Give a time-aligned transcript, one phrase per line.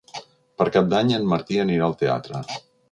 [0.61, 2.45] Per Cap d'Any en Martí anirà al teatre.